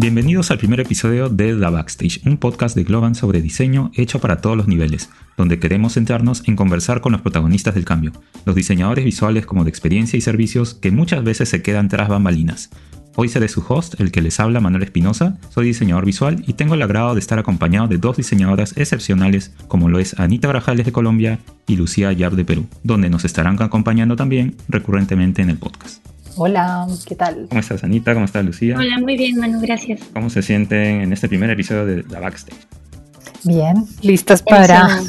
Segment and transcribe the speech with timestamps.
[0.00, 4.40] Bienvenidos al primer episodio de The Backstage, un podcast de Globan sobre diseño hecho para
[4.40, 8.12] todos los niveles, donde queremos centrarnos en conversar con los protagonistas del cambio,
[8.46, 12.70] los diseñadores visuales como de experiencia y servicios que muchas veces se quedan tras bambalinas.
[13.14, 16.76] Hoy seré su host, el que les habla Manuel Espinosa, soy diseñador visual y tengo
[16.76, 20.92] el agrado de estar acompañado de dos diseñadoras excepcionales como lo es Anita Grajales de
[20.92, 26.09] Colombia y Lucía Yab de Perú, donde nos estarán acompañando también recurrentemente en el podcast.
[26.42, 27.48] Hola, ¿qué tal?
[27.50, 28.14] ¿Cómo estás, Anita?
[28.14, 28.74] ¿Cómo estás, Lucía?
[28.74, 30.00] Hola, muy bien, Manu, gracias.
[30.14, 32.56] ¿Cómo se sienten en este primer episodio de La Backstage?
[33.44, 35.02] Bien, listas para...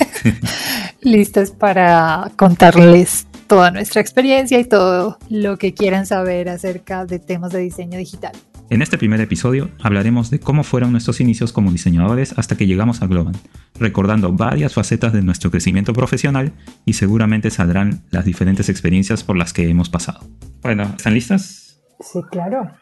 [1.02, 7.52] listas para contarles toda nuestra experiencia y todo lo que quieran saber acerca de temas
[7.52, 8.32] de diseño digital.
[8.68, 13.00] En este primer episodio hablaremos de cómo fueron nuestros inicios como diseñadores hasta que llegamos
[13.00, 13.36] a Globan,
[13.78, 16.52] recordando varias facetas de nuestro crecimiento profesional
[16.84, 20.26] y seguramente saldrán las diferentes experiencias por las que hemos pasado.
[20.62, 21.80] Bueno, ¿están listas?
[22.00, 22.72] Sí, claro.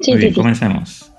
[0.00, 0.40] Sí, Muy bien, sí, sí.
[0.40, 1.12] comencemos.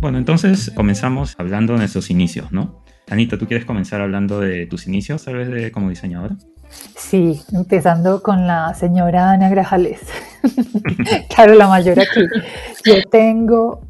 [0.00, 2.84] Bueno, entonces comenzamos hablando de nuestros inicios, ¿no?
[3.08, 6.36] Anita, ¿tú quieres comenzar hablando de tus inicios, tal vez, de, como diseñadora?
[6.96, 10.00] Sí, empezando con la señora Ana Grajales.
[11.34, 12.20] claro, la mayor aquí.
[12.84, 13.80] Yo tengo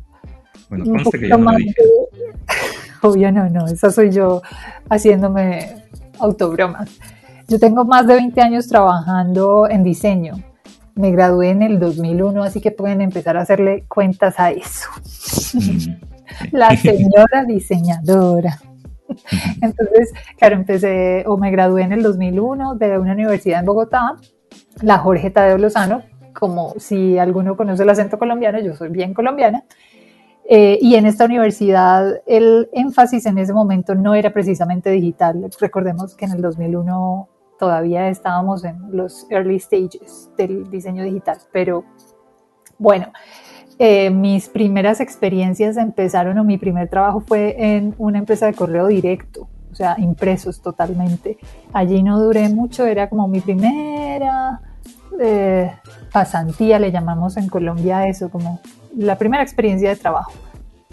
[0.69, 1.75] Bueno, conste que yo no más lo dije.
[1.83, 2.27] de...
[3.08, 4.42] Obvio no, no, esa soy yo
[4.91, 5.83] haciéndome
[6.19, 6.91] autobromas.
[7.48, 10.34] Yo tengo más de 20 años trabajando en diseño.
[10.95, 14.89] Me gradué en el 2001, así que pueden empezar a hacerle cuentas a eso.
[15.55, 16.06] Mm,
[16.53, 18.58] La señora diseñadora.
[19.61, 24.17] Entonces, claro, empecé o me gradué en el 2001 de una universidad en Bogotá,
[24.83, 29.65] la Jorge Tadeo Lozano, como si alguno conoce el acento colombiano, yo soy bien colombiana.
[30.48, 35.51] Eh, y en esta universidad el énfasis en ese momento no era precisamente digital.
[35.59, 37.29] Recordemos que en el 2001
[37.59, 41.85] todavía estábamos en los early stages del diseño digital, pero
[42.79, 43.09] bueno,
[43.79, 48.87] eh, mis primeras experiencias empezaron o mi primer trabajo fue en una empresa de correo
[48.87, 51.37] directo, o sea, impresos totalmente.
[51.75, 54.63] Allí no duré mucho, era como mi primera
[55.20, 55.73] eh,
[56.11, 58.61] pasantía, le llamamos en Colombia eso, como
[58.97, 60.33] la primera experiencia de trabajo,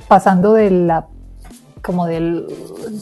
[0.10, 1.08] pasando de la
[1.82, 2.48] como del,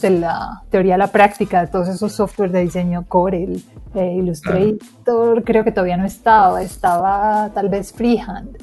[0.00, 3.62] de la teoría a la práctica de todos esos softwares de diseño, Corel,
[3.94, 8.56] eh, Illustrator, creo que todavía no estaba, estaba tal vez Freehand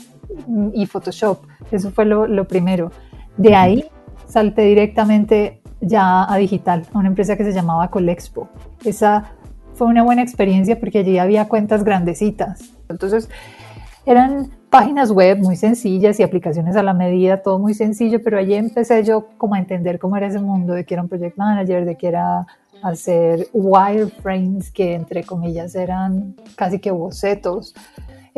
[0.74, 2.92] y Photoshop, eso fue lo, primero.
[3.38, 3.86] De ahí
[4.28, 8.50] salté directamente ya a digital, a una empresa que se llamaba Colexpo.
[8.84, 9.32] Esa
[9.74, 12.72] fue una buena experiencia porque allí había cuentas grandecitas.
[12.90, 13.30] Entonces,
[14.06, 18.54] eran páginas web muy sencillas y aplicaciones a la medida, todo muy sencillo, pero allí
[18.54, 21.86] empecé yo como a entender cómo era ese mundo, de que era un project manager,
[21.86, 22.46] de que era
[22.82, 27.74] hacer wireframes, que entre comillas eran casi que bocetos.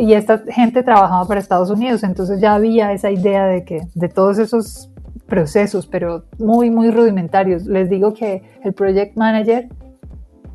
[0.01, 4.09] Y esta gente trabajaba para Estados Unidos, entonces ya había esa idea de que de
[4.09, 4.89] todos esos
[5.27, 7.67] procesos, pero muy, muy rudimentarios.
[7.67, 9.69] Les digo que el project manager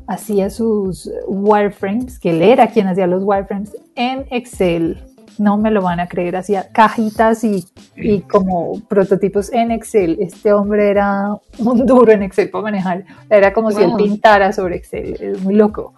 [0.05, 5.01] hacía sus wireframes, que él era quien hacía los wireframes en Excel.
[5.37, 7.63] No me lo van a creer, hacía cajitas y,
[7.95, 10.17] y como prototipos en Excel.
[10.19, 13.05] Este hombre era un duro en Excel para manejar.
[13.29, 15.15] Era como si él pintara sobre Excel.
[15.21, 15.93] Es muy loco.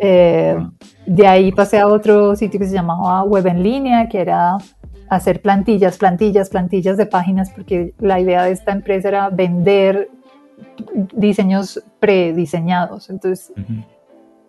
[0.00, 0.72] Eh, Wow.
[1.06, 4.56] de ahí pasé a otro sitio que se llamaba Web en línea, que era
[5.08, 10.08] hacer plantillas, plantillas, plantillas de páginas, porque la idea de esta empresa era vender
[11.12, 13.10] diseños prediseñados.
[13.10, 13.52] Entonces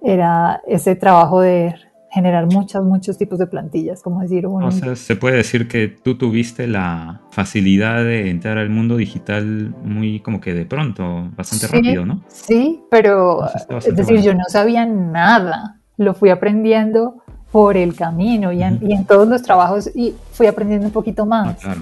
[0.01, 1.75] era ese trabajo de
[2.11, 5.87] generar muchos, muchos tipos de plantillas, como decir, un, O sea, se puede decir que
[5.87, 11.67] tú tuviste la facilidad de entrar al mundo digital muy como que de pronto, bastante
[11.67, 11.73] Sí.
[11.73, 12.21] rápido, ¿no?
[12.27, 14.21] Sí, pero es decir, bueno.
[14.23, 17.15] yo no sabía nada, lo fui aprendiendo
[17.49, 18.87] por el camino y en, Ujú.
[18.87, 21.57] y en todos los trabajos y fui aprendiendo un poquito Ah, más.
[21.59, 21.81] claro.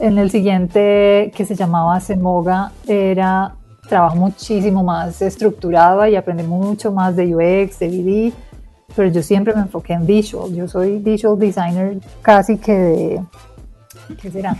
[0.00, 3.54] En el siguiente, que se llamaba Semoga, era
[3.88, 8.32] trabajo muchísimo más estructurado y aprendí mucho más de UX, de BD,
[8.96, 10.52] pero yo siempre me enfoqué en visual.
[10.54, 13.22] Yo soy visual designer casi que de,
[14.20, 14.56] ¿qué será?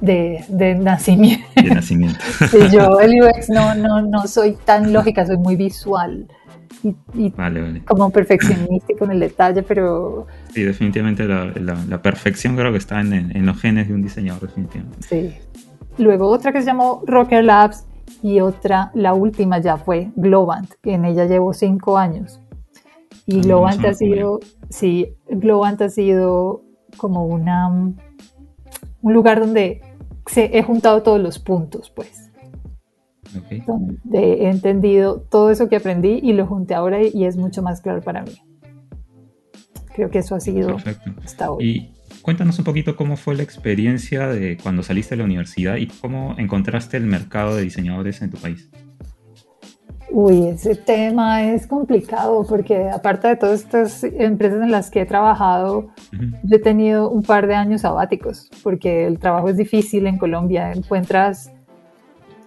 [0.00, 1.44] De, de nacimiento.
[1.56, 2.18] De nacimiento.
[2.50, 6.28] Sí, yo el UX no, no, no soy tan lógica, soy muy visual
[6.84, 7.84] y, y Vale, vale.
[7.84, 13.00] como perfeccionista con el detalle, pero Sí, definitivamente la, la- la perfección creo que está
[13.00, 14.98] en, en los genes de un diseñador, definitivamente.
[15.08, 15.34] sí.
[15.96, 17.84] Luego otra que se llamó Rocker Labs
[18.22, 22.38] y otra, la última ya fue Globant, que en ella llevo cinco años.
[23.30, 24.40] Y Globant ha sido,
[24.70, 26.64] sí, Globant ha sido
[26.96, 27.98] como una, un
[29.02, 29.82] lugar donde
[30.24, 32.30] se, he juntado todos los puntos, pues.
[33.66, 37.82] donde he entendido todo eso que aprendí y lo junté ahora y, es mucho más
[37.82, 38.32] claro para mí.
[39.94, 41.10] Creo que eso ha sido Perfecto.
[41.22, 41.64] hasta hoy.
[41.68, 41.92] Y
[42.22, 46.34] cuéntanos un poquito cómo fue la experiencia de cuando saliste de la universidad y cómo
[46.38, 48.70] encontraste el mercado de diseñadores en tu país.
[50.10, 55.06] Uy, ese tema es complicado porque aparte de todas estas empresas en las que he
[55.06, 60.16] trabajado, yo he tenido un par de años sabáticos porque el trabajo es difícil en
[60.16, 60.72] Colombia.
[60.72, 61.52] Encuentras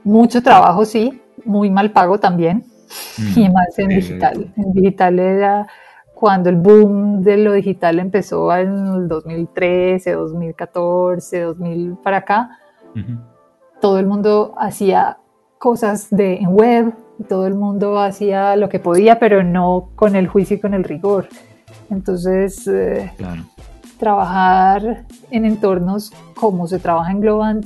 [0.03, 2.65] mucho trabajo, sí, muy mal pago también
[3.17, 3.39] mm.
[3.39, 4.53] y más en digital.
[4.57, 5.67] En digital era
[6.15, 12.57] cuando el boom de lo digital empezó en el 2013, 2014, 2000 para acá.
[13.79, 15.17] Todo el mundo hacía
[15.61, 16.91] cosas de, en web,
[17.29, 20.83] todo el mundo hacía lo que podía, pero no con el juicio y con el
[20.83, 21.27] rigor.
[21.91, 23.11] Entonces, eh,
[23.99, 27.65] trabajar en entornos como se trabaja en Globant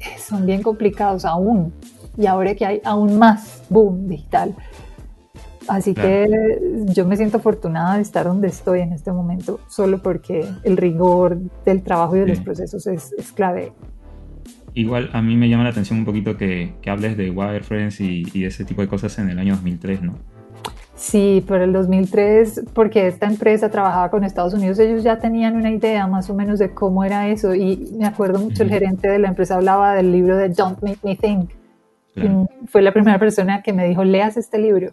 [0.00, 1.74] eh, son bien complicados aún.
[2.16, 4.54] Y ahora que hay aún más boom digital.
[5.68, 10.48] Así que yo me siento afortunada de estar donde estoy en este momento, solo porque
[10.64, 11.36] el rigor
[11.66, 13.74] del trabajo y de los procesos es, es clave
[14.78, 18.24] igual a mí me llama la atención un poquito que, que hables de Wireframes y,
[18.32, 20.14] y ese tipo de cosas en el año 2003, ¿no?
[20.94, 25.70] Sí, por el 2003, porque esta empresa trabajaba con Estados Unidos, ellos ya tenían una
[25.70, 27.54] idea más o menos de cómo era eso.
[27.54, 30.98] Y me acuerdo mucho, el gerente de la empresa hablaba del libro de Don't Make
[31.02, 31.50] Me Think.
[32.66, 34.92] fue la primera persona que me dijo, leas este libro.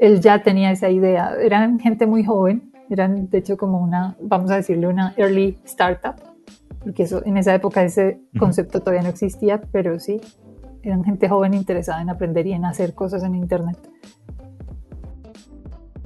[0.00, 1.34] Él ya tenía esa idea.
[1.40, 6.31] Eran gente muy joven, eran de hecho como una, vamos a decirle, una early startup
[6.82, 10.20] porque eso, en esa época ese concepto todavía no existía, pero sí,
[10.82, 13.78] eran gente joven interesada en aprender y en hacer cosas en Internet.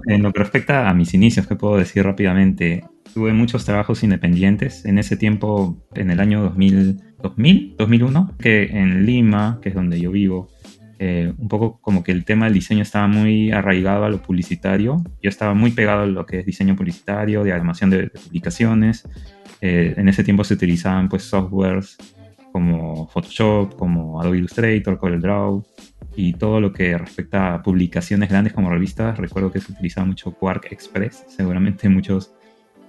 [0.06, 2.84] En lo que respecta a mis inicios, ¿qué puedo decir rápidamente?
[3.12, 9.06] Tuve muchos trabajos independientes en ese tiempo, en el año 2000, 2000 2001, que en
[9.06, 10.48] Lima, que es donde yo vivo,
[10.98, 15.02] eh, un poco como que el tema del diseño estaba muy arraigado a lo publicitario.
[15.22, 19.08] Yo estaba muy pegado a lo que es diseño publicitario, diagramación de, de publicaciones.
[19.60, 21.96] Eh, en ese tiempo se utilizaban pues softwares
[22.52, 25.62] como Photoshop, como Adobe Illustrator, CorelDRAW
[26.16, 29.18] y todo lo que respecta a publicaciones grandes como revistas.
[29.18, 32.32] Recuerdo que se utilizaba mucho Quark Express, seguramente muchos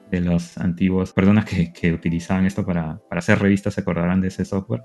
[0.10, 4.30] de los antiguos personas que, que utilizaban esto para, para, hacer revistas se acordarán de
[4.30, 4.84] ese software.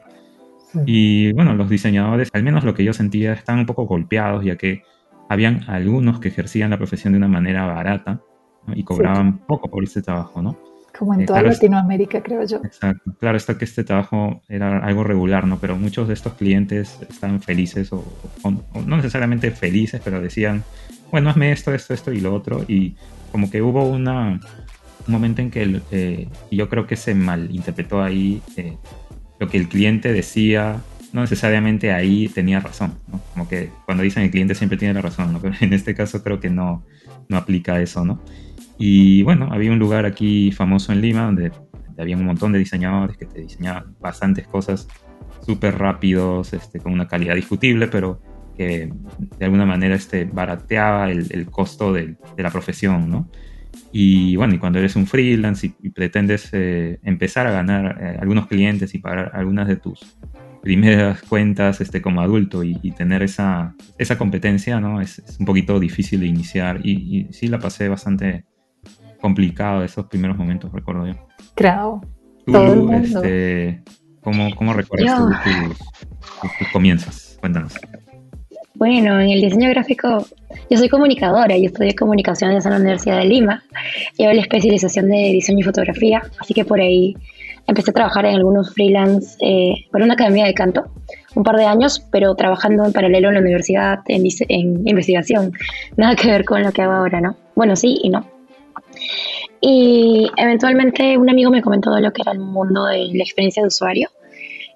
[0.87, 4.56] Y bueno, los diseñadores, al menos lo que yo sentía, están un poco golpeados ya
[4.56, 4.82] que
[5.29, 8.20] habían algunos que ejercían la profesión de una manera barata
[8.75, 10.58] y cobraban poco por ese trabajo, ¿no?
[11.02, 12.58] Como en eh, toda Latinoamérica, creo yo.
[12.58, 13.12] Exacto.
[13.19, 15.58] Claro, está que este trabajo era algo regular, ¿no?
[15.58, 18.04] Pero muchos de estos clientes estaban felices o,
[18.87, 20.62] no necesariamente felices, pero decían,
[21.10, 22.64] bueno, hazme esto, esto, esto y lo otro.
[22.69, 22.94] Y
[23.32, 24.38] como que hubo una,
[25.08, 28.76] un momento en que eh, yo creo que se malinterpretó ahí eh,
[29.40, 30.82] lo que el cliente decía,
[31.12, 33.20] no necesariamente ahí tenía razón, ¿no?
[33.32, 35.40] Como que cuando dicen el cliente siempre tiene la razón, ¿no?
[35.43, 36.84] Pero en este caso creo que no,
[37.28, 38.20] no aplica eso, ¿no?
[38.84, 41.52] Y bueno, había un lugar aquí famoso en Lima donde,
[41.96, 44.88] había un montón de diseñadores que te diseñaban bastantes cosas
[45.46, 48.20] súper rápidos, este, con una calidad discutible, pero
[48.56, 48.93] que
[49.38, 53.31] de alguna manera este, barateaba el, costo de, la profesión, ¿no?
[53.93, 58.49] Y bueno, y cuando eres un freelance y, pretendes eh, empezar a ganar eh, algunos
[58.49, 60.01] clientes y pagar algunas de tus
[60.60, 65.01] primeras cuentas este, como adulto y, tener esa, esa competencia, ¿no?
[65.01, 68.44] Es, un poquito difícil de iniciar y, y sí la pasé bastante,
[69.22, 71.14] complicado esos primeros momentos, recuerdo yo.
[71.55, 72.02] Claro.
[72.44, 73.81] Tú, este,
[74.20, 75.19] ¿cómo, ¿cómo, recuerdas
[76.58, 77.38] tus, comienzos?
[77.41, 77.72] Cuéntanos.
[78.74, 80.26] Bueno, en el diseño gráfico,
[80.69, 83.62] yo soy comunicadora y estudié comunicaciones en la Universidad de Lima.
[84.19, 87.14] Llevo la especialización de diseño y fotografía, así que por ahí
[87.69, 90.91] empecé a trabajar en algunos freelance eh, para una academia de canto,
[91.36, 95.52] un par de años, pero trabajando en paralelo en la universidad en, en investigación.
[95.96, 97.36] Nada que ver con lo que hago ahora, ¿no?
[97.55, 98.31] Bueno, sí y no.
[99.64, 103.69] Y eventualmente un amigo me comentó lo que era el mundo de la experiencia de
[103.69, 104.10] usuario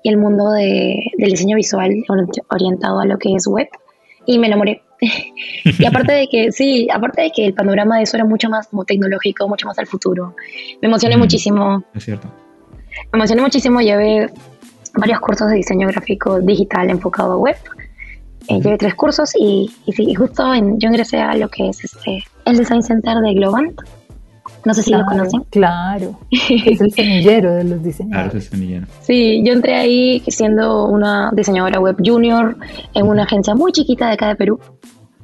[0.05, 1.93] y el mundo de, del diseño visual
[2.49, 3.69] orientado a lo que es web
[4.26, 4.83] y me enamoré.
[5.64, 8.69] y aparte de que, sí, aparte de que el panorama de eso era mucho más
[8.69, 10.37] como tecnológico, mucho más al futuro,
[10.81, 11.85] me emocioné muchísimo.
[11.93, 12.28] Es cierto.
[13.12, 14.31] Me emocioné muchísimo, llevé
[14.95, 17.57] varios cursos de diseño gráfico digital enfocado a web.
[18.47, 21.85] Eh, llevé tres cursos y, y sí, justo en, yo ingresé a lo que es
[21.85, 23.81] este, el Design Center de Globant,
[24.67, 25.45] no sé si lo conocen.
[25.51, 28.11] Claro, es el semillero de los diseñadores.
[28.11, 28.87] Claro, es el semillero.
[29.01, 32.57] Sí, yo entré ahí siendo una diseñadora web junior
[32.93, 34.59] en una agencia muy chiquita de acá de Perú.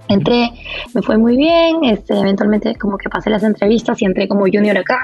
[0.09, 0.53] Entré,
[0.95, 4.79] me fue muy bien, este, eventualmente como que pasé las entrevistas y entré como junior
[4.79, 5.01] acá.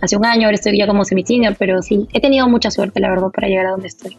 [0.00, 3.10] Hace un año, ahora estoy ya como semi-senior, pero sí, he tenido mucha suerte, la
[3.10, 4.16] verdad, para llegar a donde estoy.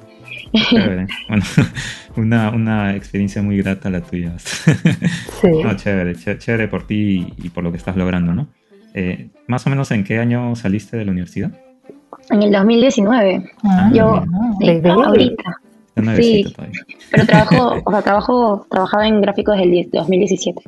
[0.72, 1.08] Bueno,
[2.16, 4.34] una, una, experiencia muy grata la tuya.
[4.38, 5.50] Sí.
[5.64, 8.48] no, chévere, chévere por ti y por lo que estás logrando, ¿no?
[8.98, 11.52] Eh, ¿Más o menos en qué año saliste de la universidad?
[12.30, 13.44] En el 2019.
[13.64, 14.24] Ah, Yo,
[15.04, 15.44] ahorita.
[16.16, 16.46] Sí,
[17.12, 20.62] pero trabajo, o sea, trabajo, trabajaba en gráficos desde el 2017.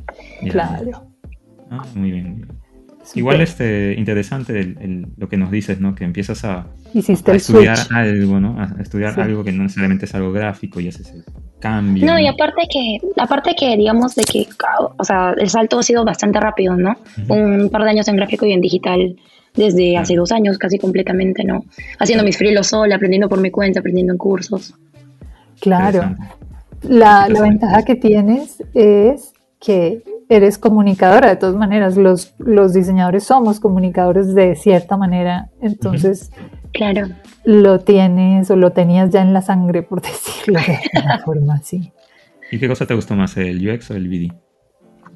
[0.50, 1.08] Claro.
[1.72, 2.48] Ah, muy bien.
[3.16, 4.76] Igual este interesante
[5.18, 5.96] lo que nos dices, ¿no?
[5.96, 8.60] Que empiezas a, estudiar algo, ¿no?
[8.60, 11.24] A estudiar algo que no necesariamente es algo gráfico y haces el
[11.60, 12.06] cambio.
[12.06, 14.48] No, y aparte que, aparte que digamos de que,
[14.98, 16.96] o sea, el salto ha sido bastante rápido, ¿no?
[17.30, 19.16] Un par de años en gráfico y en digital
[19.56, 21.64] desde hace dos años casi completamente, ¿no?
[22.00, 24.74] Haciendo mis frilos sola, aprendiendo por mi cuenta, aprendiendo en cursos.
[25.60, 26.16] Claro.
[26.84, 33.24] La, la ventaja que tienes es que eres comunicadora, de todas maneras, los, los diseñadores
[33.24, 36.32] somos comunicadores de cierta manera, entonces,
[36.74, 37.08] claro,
[37.46, 41.92] lo tienes o lo tenías ya en la sangre, por decirlo de alguna forma así.
[42.52, 44.34] ¿Y qué cosa te gustó más, el UX o el VD?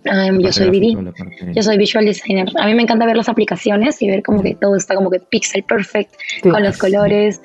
[0.03, 2.49] yo soy VD, yo soy visual designer.
[2.59, 5.19] A mí me encanta ver las aplicaciones y ver como que todo está como que
[5.19, 7.39] pixel perfect con los colores.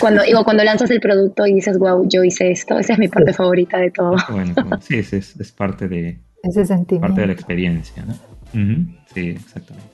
[0.00, 3.06] Cuando digo, cuando lanzas el producto y dices, wow, yo hice esto, esa es mi
[3.06, 4.16] parte favorita de todo.
[4.30, 7.06] Bueno, sí, es, es parte de, ese sentimiento.
[7.06, 8.14] Parte de la experiencia, ¿no?
[9.14, 9.92] Sí, exactamente.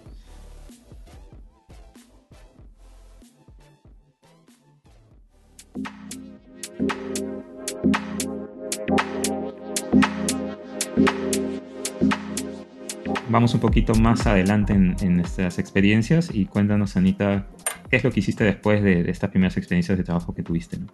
[13.31, 17.47] Vamos un poquito más adelante en, en estas experiencias y cuéntanos, Anita,
[17.90, 20.78] ¿qué es lo que hiciste después de, de estas primeras experiencias de trabajo que tuviste?
[20.78, 20.87] ¿no?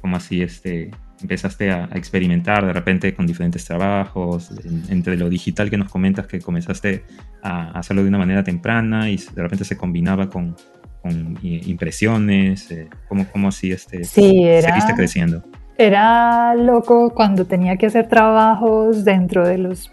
[0.00, 4.50] ¿Cómo así este, empezaste a, experimentar de repente con diferentes trabajos,
[4.88, 7.04] entre lo digital que nos comentas que comenzaste
[7.42, 10.56] a, hacerlo de una manera temprana y de repente se combinaba con,
[11.42, 15.44] impresiones, eh, ¿cómo, cómo así este, seguiste creciendo?
[15.78, 19.92] Era loco cuando tenía que hacer trabajos dentro de, los,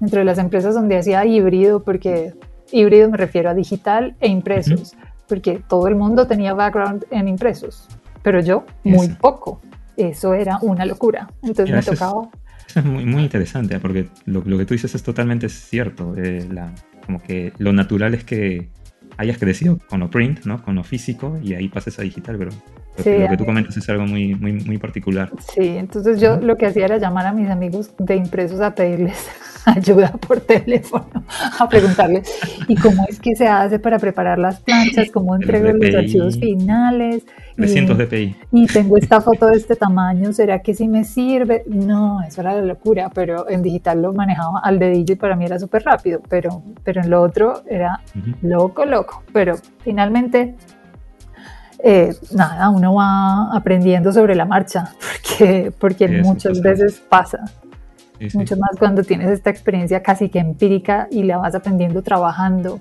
[0.00, 2.32] dentro de las empresas donde hacía híbrido, porque
[2.72, 4.96] híbrido me refiero a digital e impresos,
[5.28, 7.86] porque todo el mundo tenía background en impresos,
[8.22, 9.60] pero yo muy poco
[9.96, 11.28] eso era una locura.
[11.42, 12.28] Entonces me tocaba...
[12.68, 16.14] eso es muy, muy interesante, porque lo, lo, que tú dices es totalmente cierto.
[16.16, 16.72] Eh, la,
[17.04, 18.68] como que lo natural es que
[19.16, 20.62] hayas crecido con lo print, ¿no?
[20.62, 22.50] Con lo físico y ahí pases a digital, pero
[22.96, 25.30] lo que tú comentas es algo muy, muy, muy particular.
[25.52, 29.28] Sí, entonces yo lo que hacía era llamar a mis amigos de impresos a pedirles
[29.64, 31.06] ayuda por teléfono,
[31.58, 32.30] a preguntarles,
[32.68, 35.10] ¿y cómo es que se hace para preparar las planchas?
[35.10, 37.24] ¿Cómo entrego los archivos finales?
[37.56, 38.36] 300 dpi.
[38.52, 41.62] Y tengo esta foto de este tamaño, ¿será que sí me sirve?
[41.66, 45.44] No, eso era la locura, pero en digital lo manejaba al dedillo y para mí
[45.44, 48.00] era súper rápido, pero, pero en lo otro era
[48.42, 49.22] loco, loco.
[49.32, 50.56] Pero finalmente
[51.86, 54.94] eh, nada, uno va aprendiendo sobre la marcha,
[55.28, 57.44] porque, porque muchas veces pasa.
[58.32, 62.80] Mucho más cuando tienes esta experiencia casi que empírica y la vas aprendiendo trabajando.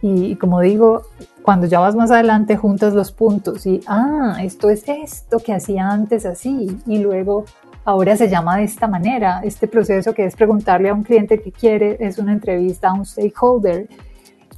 [0.00, 1.02] Y, como digo,
[1.42, 5.88] cuando ya vas más adelante juntas los puntos y, ah, esto es esto que hacía
[5.88, 7.44] antes así y luego
[7.84, 9.40] ahora se llama de esta manera.
[9.42, 13.06] Este proceso que es preguntarle a un cliente que quiere es una entrevista a un
[13.06, 13.88] stakeholder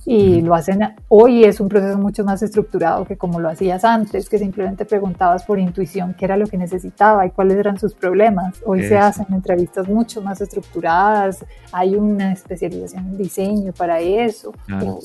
[0.06, 4.28] y lo hacen hoy es un proceso mucho más estructurado que como lo hacías antes,
[4.28, 8.60] que simplemente preguntabas por intuición qué era lo que necesitaba y cuáles eran sus problemas.
[8.64, 14.52] Hoy se hacen entrevistas mucho más estructuradas, hay una especialización en diseño para eso.
[14.66, 15.00] Claro.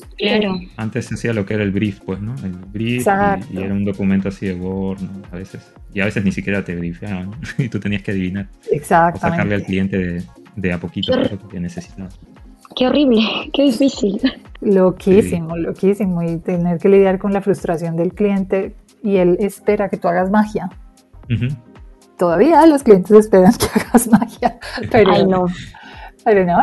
[0.76, 2.34] Antes se hacía lo que era el brief, pues, ¿no?
[2.42, 3.06] El brief
[3.50, 5.22] y, era un documento así de Word, ¿no?
[5.30, 8.48] A veces, y a veces ni siquiera te briefaban y tú tenías que adivinar.
[8.70, 9.18] Exacto.
[9.18, 10.22] O sacarle al cliente
[10.56, 12.18] de, a poquito lo que necesitabas.
[12.76, 13.22] Qué horrible,
[13.54, 14.20] qué difícil.
[14.60, 16.22] Loquísimo, loquísimo.
[16.22, 20.30] Y tener que lidiar con la frustración del cliente y él espera que tú hagas
[20.30, 20.68] magia.
[22.18, 24.58] Todavía los clientes esperan que hagas magia,
[24.90, 25.46] pero Ay, no.
[26.22, 26.58] Pero no,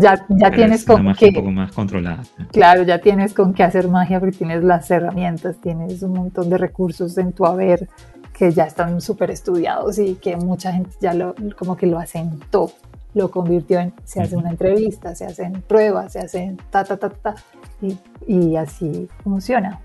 [0.00, 1.26] ya, ya tienes con qué.
[1.26, 2.22] Un poco más controlada.
[2.50, 6.56] Claro, ya tienes con qué hacer magia porque tienes las herramientas, tienes un montón de
[6.56, 7.88] recursos en tu haber
[8.32, 12.70] que ya están súper estudiados y que mucha gente ya lo, como que lo asentó
[13.14, 17.10] lo convirtió en, se hace una entrevista, se hacen pruebas, se hacen ta, ta, ta,
[17.10, 17.34] ta,
[17.80, 17.96] y,
[18.26, 19.80] y así funciona.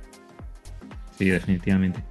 [1.17, 2.03] Sí, definitivamente.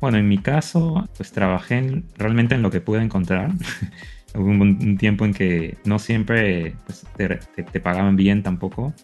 [0.00, 3.50] Bueno, en mi caso, pues trabajé realmente en lo que pude encontrar.
[4.34, 8.94] Hubo un, tiempo en que no siempre pues, te, pagaban bien tampoco.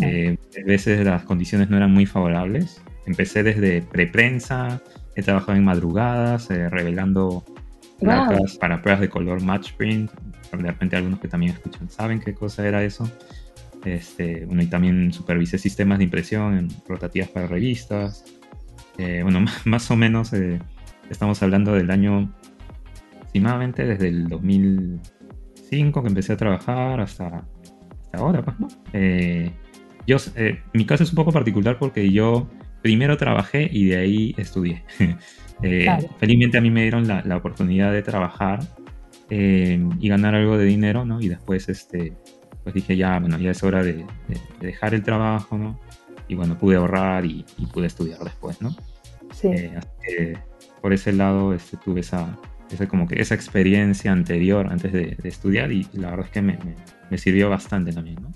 [0.00, 2.82] Eh, a veces las condiciones no eran muy favorables.
[3.06, 4.80] Empecé desde preprensa,
[5.16, 7.44] he trabajado en madrugadas, eh, revelando
[7.98, 10.10] placas para pruebas de color match print,
[10.52, 13.10] de repente algunos que también escuchan saben qué cosa era eso.
[13.84, 18.24] Este, bueno, y también supervisé sistemas de impresión en rotativas para revistas.
[18.98, 20.58] Eh, bueno, más, o menos eh,
[21.10, 22.32] Estamos hablando del año
[23.16, 27.44] aproximadamente desde el 2005 que empecé a trabajar hasta,
[28.12, 28.68] ahora, pues, ¿no?
[28.92, 29.50] Eh,
[30.06, 32.48] yo, eh, mi caso es un poco particular porque yo
[32.80, 34.84] primero trabajé y de ahí estudié.
[35.62, 38.60] Eh, felizmente a mí me dieron la, oportunidad de trabajar
[39.30, 41.20] y ganar algo de dinero, ¿no?
[41.20, 42.12] Y después, este,
[42.62, 44.04] pues dije, ya, bueno, ya es hora de,
[44.60, 45.78] dejar el trabajo, ¿no?
[46.28, 48.74] Y bueno, pude ahorrar y, pude estudiar después, ¿no?
[49.32, 49.50] Sí.
[50.82, 52.36] por ese lado este, tuve esa,
[52.70, 56.58] esa, como que esa experiencia anterior antes de, estudiar y la verdad es que me,
[57.10, 58.32] me, sirvió bastante también, ¿no?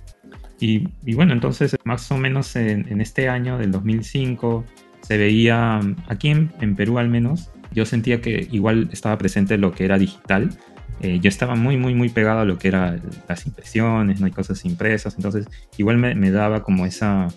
[0.60, 4.64] Y, y, bueno, entonces más o menos en, en, este año del 2005
[5.02, 9.72] se veía, aquí en, en, Perú al menos, yo sentía que igual estaba presente lo
[9.72, 10.56] que era digital.
[11.00, 14.32] Eh, yo estaba muy, muy, muy pegado a lo que eran las impresiones, no hay
[14.32, 15.46] cosas impresas, entonces
[15.76, 17.28] igual me, me daba como esa,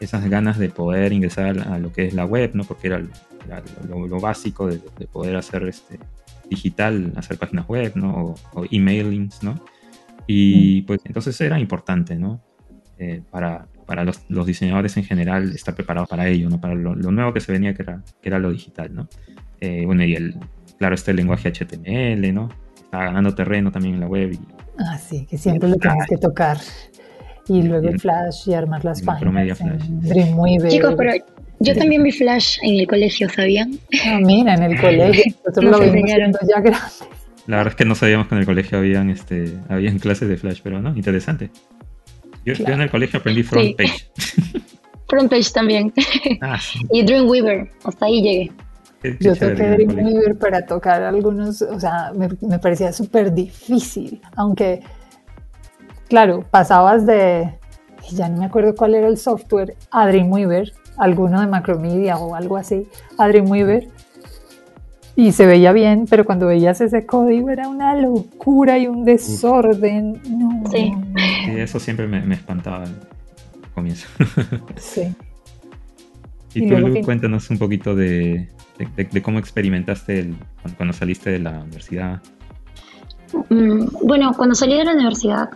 [0.00, 2.64] esas ganas de poder ingresar a lo que es la web, ¿no?
[2.64, 3.02] Porque era,
[3.88, 5.98] lo, básico de, de, poder hacer este,
[6.48, 8.34] digital, hacer páginas web, ¿no?
[8.52, 9.60] O, emailings, ¿no?
[10.26, 12.42] Y pues entonces era importante, ¿no?
[12.98, 16.60] Eh, para, para los, diseñadores en general estar preparados para ello, ¿no?
[16.60, 19.08] Para lo, nuevo que se venía, que era, que era lo digital, ¿no?
[19.60, 20.36] Eh, bueno, y el,
[20.78, 22.48] claro, este lenguaje HTML, ¿no?
[22.94, 24.34] Estaba ganando terreno también en la web.
[24.34, 24.38] Y,
[24.78, 26.58] ah, sí, que siempre lo tienes que tocar.
[27.48, 29.58] Y luego el Flash y armar las páginas.
[29.88, 30.70] Dreamweaver.
[30.70, 31.12] Chicos, pero
[31.58, 33.76] yo también vi Flash en el colegio, ¿sabían?
[34.06, 35.24] Ah, mira, en el colegio.
[35.44, 37.04] Nosotros lo vimos ya grandes.
[37.48, 40.36] La verdad es que no sabíamos que en el colegio habían, este, habían clases de
[40.36, 41.50] Flash, pero no, interesante.
[42.44, 44.08] Yo, en el colegio aprendí Front Page.
[45.08, 45.92] front Page también.
[46.40, 46.60] Ah,
[46.92, 48.52] y Dreamweaver, hasta ahí llegué.
[49.20, 54.80] Yo toqué Dreamweaver para tocar algunos, o sea, me, me parecía súper difícil, aunque,
[56.08, 57.58] claro, pasabas de,
[58.12, 62.56] ya no me acuerdo cuál era el software, a Dreamweaver, alguno de Macromedia o algo
[62.56, 63.88] así, a Dreamweaver,
[65.16, 70.20] y se veía bien, pero cuando veías ese código era una locura y un desorden.
[70.70, 70.92] sí.
[71.56, 72.94] eso siempre me, espantaba al
[73.74, 74.08] comienzo.
[74.76, 75.14] sí.
[76.56, 78.48] Y, tú, cuéntanos un poquito de,
[79.22, 80.34] cómo experimentaste
[80.76, 82.20] cuando, saliste de la universidad.
[83.50, 85.50] Mm, bueno, cuando salí de la universidad,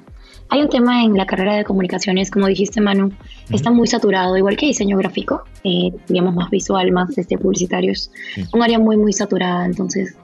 [0.50, 3.12] hay un tema en la carrera de comunicaciones, como dijiste Manu,
[3.50, 8.10] está muy saturado, igual que diseño gráfico, eh, digamos más visual, más este, publicitarios,
[8.52, 10.16] un área muy, muy saturada, entonces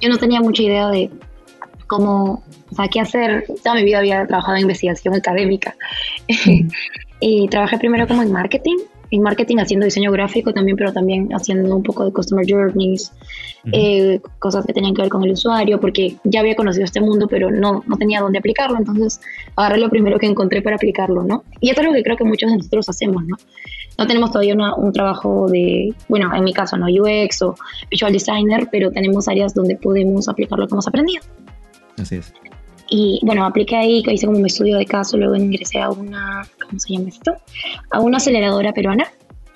[0.00, 1.10] yo no tenía mucha idea de
[1.86, 5.76] cómo, o sea, qué hacer, toda mi vida había trabajado en investigación académica,
[7.20, 8.78] y trabajé primero como en marketing,
[9.12, 13.12] en marketing haciendo diseño gráfico también, pero también haciendo un poco de customer journeys,
[13.70, 17.28] eh, cosas que tenían que ver con el usuario, porque ya había conocido este mundo,
[17.28, 19.20] pero no, no tenía dónde aplicarlo, entonces
[19.54, 21.44] agarré lo primero que encontré para aplicarlo, ¿no?
[21.60, 23.36] Y esto es lo que creo que muchos de nosotros hacemos, ¿no?
[23.98, 26.86] No tenemos todavía un trabajo de, bueno, en mi caso, ¿no?
[26.86, 27.54] UX o
[27.90, 31.22] Visual Designer, pero tenemos áreas donde podemos aplicar lo que hemos aprendido.
[31.98, 32.32] Así es.
[32.94, 36.78] Y bueno, apliqué ahí, hice como mi estudio de caso, luego ingresé a una, ¿cómo
[36.78, 37.34] se llama esto?
[37.90, 39.06] A una aceleradora peruana,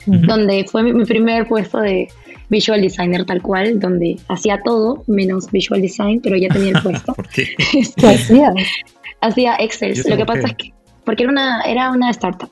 [0.06, 2.08] donde fue mi, primer puesto de
[2.48, 7.12] visual designer tal cual, donde hacía todo menos visual design, pero ya tenía el puesto.
[7.12, 7.46] ¿Por qué?
[7.96, 8.54] ¿Qué hacía?
[9.20, 9.92] Hacía Excel.
[10.08, 10.72] Lo que pasa es que,
[11.04, 12.50] porque era una, era una startup.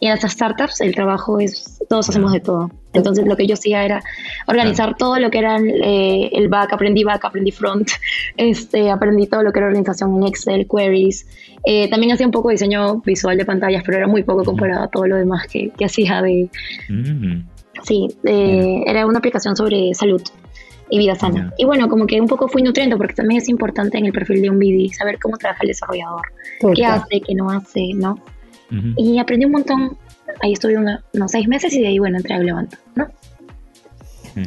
[0.00, 2.70] Y en estas startups el trabajo es, todos hacemos de todo.
[2.92, 4.02] Entonces lo que yo hacía era
[4.46, 7.90] organizar todo lo que era eh, el back, aprendí back, aprendí front,
[8.36, 11.26] este, aprendí todo lo que era organización en Excel, queries.
[11.64, 14.84] Eh, también hacía un poco de diseño visual de pantallas, pero era muy poco comparado
[14.84, 16.48] a todo lo demás que, que hacía de...
[16.88, 17.48] Mm.
[17.82, 20.22] Sí, era una aplicación sobre salud
[20.90, 21.52] y vida sana.
[21.58, 24.42] Y bueno, como que un poco fui nutriendo, porque también es importante en el perfil
[24.42, 26.22] de un BD saber cómo trabaja el desarrollador,
[26.74, 28.18] qué hace, qué no hace, ¿no?
[28.96, 29.96] Y aprendí un montón.
[30.42, 33.06] Ahí estuve unos seis meses y de ahí, bueno, entré a Levanto, ¿no?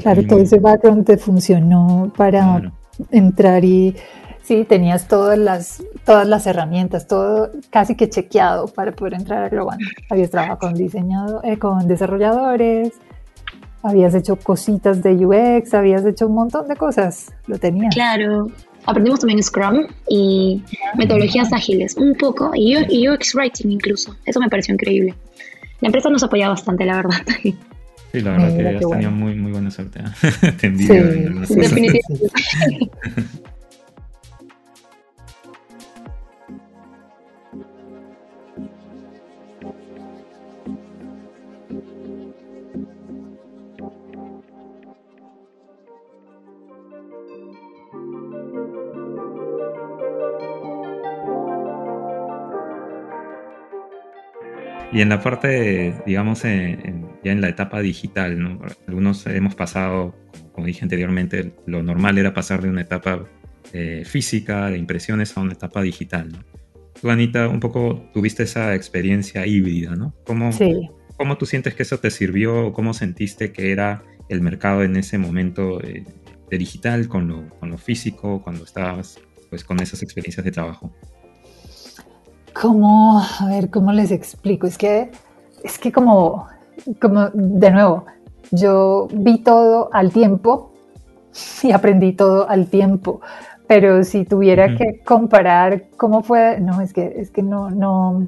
[0.01, 2.71] Claro, todo ese background te funcionó para
[3.11, 3.95] entrar y
[4.41, 9.49] sí, tenías todas las, todas las herramientas, todo casi que chequeado para poder entrar a
[9.49, 9.81] Globant.
[10.09, 12.93] Habías trabajado con diseñado, eh, con desarrolladores,
[13.81, 17.93] habías hecho cositas de UX, habías hecho un montón de cosas, lo tenías.
[17.93, 18.47] Claro,
[18.87, 20.63] aprendimos también Scrum y
[20.97, 24.15] metodologías ágiles, un poco, y, UX Writing incluso.
[24.25, 25.13] Eso me pareció increíble.
[25.81, 27.21] La empresa nos apoyaba bastante, la verdad.
[28.13, 29.99] Sí, la verdad que ellos tenían muy, muy buena suerte.
[29.99, 30.03] ¿eh?
[30.61, 32.01] sí, definitivamente.
[54.97, 58.59] Y en la parte, digamos, en, ya en la etapa digital, ¿no?
[58.87, 60.15] Algunos hemos pasado,
[60.53, 63.29] como dije anteriormente, lo normal era pasar de una etapa
[63.73, 66.39] eh, física, de impresiones, a una etapa digital, ¿no?
[66.99, 70.15] Tú, Anita, un poco tuviste esa experiencia híbrida, ¿no?
[70.25, 70.89] ¿Cómo, sí.
[71.15, 75.19] ¿Cómo tú sientes que eso te sirvió cómo sentiste que era el mercado en ese
[75.19, 76.05] momento eh,
[76.49, 79.19] de digital con lo, con lo físico, cuando estabas
[79.51, 80.91] pues con esas experiencias de trabajo?
[82.61, 84.65] ¿Cómo, a ver, cómo les explico?
[84.65, 85.11] Es que,
[85.63, 86.47] es que como,
[86.99, 88.05] como, de nuevo,
[88.51, 90.71] yo vi todo al tiempo
[91.63, 93.21] y aprendí todo al tiempo.
[93.67, 98.27] Pero si tuviera que comparar cómo fue, no, es que, es que no, no,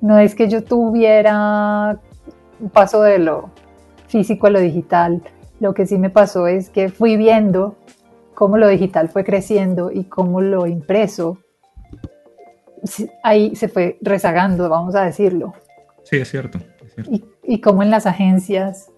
[0.00, 1.98] no es que yo tuviera
[2.58, 3.50] un paso de lo
[4.08, 5.22] físico a lo digital.
[5.60, 7.76] Lo que sí me pasó es que fui viendo
[8.34, 11.38] cómo lo digital fue creciendo y cómo lo impreso
[13.22, 15.54] ahí se fue rezagando, vamos a decirlo.
[16.04, 16.58] Sí, es cierto.
[17.10, 18.90] Y, y, como en las agencias,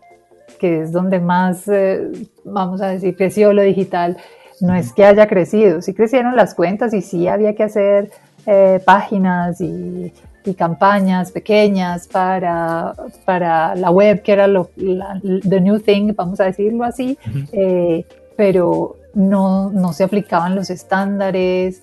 [0.59, 2.11] que es donde más, eh,
[2.45, 4.17] vamos a decir, creció lo digital,
[4.61, 8.11] no es que haya crecido, sí crecieron las cuentas y sí había que hacer
[8.47, 10.13] eh, páginas y,
[10.45, 16.41] y, campañas pequeñas para, para la web, que era lo, la, the new thing, vamos
[16.41, 17.19] a decirlo así,
[17.53, 18.05] eh,
[18.37, 21.83] pero no, no se aplicaban los estándares,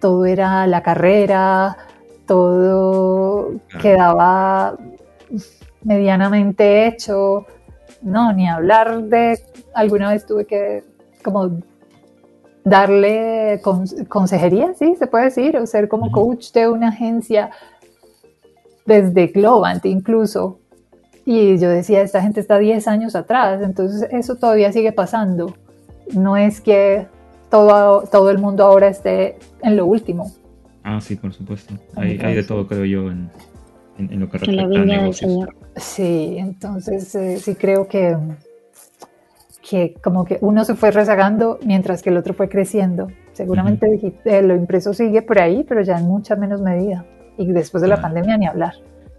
[0.00, 1.76] todo era la carrera,
[2.26, 4.76] todo quedaba
[5.82, 7.46] medianamente hecho.
[8.02, 9.38] No, ni hablar de,
[9.74, 10.84] alguna vez tuve que
[11.22, 11.50] como
[12.64, 13.60] darle
[14.08, 17.50] consejería, sí, se puede decir, o ser como coach de una agencia
[18.86, 20.58] desde Globant incluso.
[21.24, 25.54] Y yo decía, esta gente está 10 años atrás, entonces eso todavía sigue pasando.
[26.12, 27.06] No es que
[27.50, 30.30] todo, todo el mundo ahora esté en lo último.
[30.82, 31.74] Ah, sí, por supuesto.
[31.96, 33.30] Hay, hay de todo, creo yo, en,
[33.98, 35.48] en, lo que respecta a negocios.
[35.76, 38.16] Sí, entonces eh, sí creo que,
[39.68, 43.08] que como que uno se fue rezagando mientras que el otro fue creciendo.
[43.32, 47.04] Seguramente eh, lo impreso sigue por ahí, pero ya en mucha menos medida.
[47.36, 48.74] Y después de la pandemia ni hablar.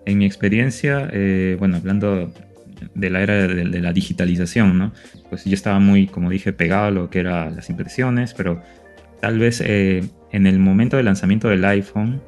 [0.06, 2.30] En mi experiencia, eh, bueno, hablando
[2.94, 4.94] de la era de, la digitalización, ¿no?
[5.30, 8.62] Pues yo estaba muy, como dije, pegado a lo que eran las impresiones, pero
[9.20, 12.22] tal vez eh, en el momento del lanzamiento del iPhone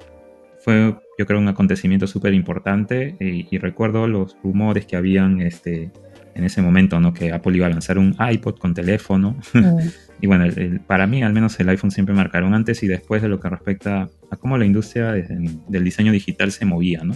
[0.59, 5.91] fue, yo creo, un acontecimiento súper importante y, recuerdo los rumores que habían este,
[6.35, 7.13] en ese momento, ¿no?
[7.13, 9.37] Que Apple iba a lanzar un iPod con teléfono.
[9.53, 9.79] Mm.
[10.21, 10.45] y bueno,
[10.87, 14.09] para mí al menos el iPhone siempre marcaron antes y después de lo que respecta
[14.31, 17.15] a cómo la industria del diseño digital se movía, ¿no?